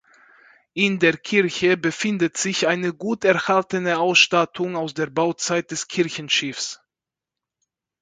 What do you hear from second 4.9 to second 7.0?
der Bauzeit des Kirchenschiffs.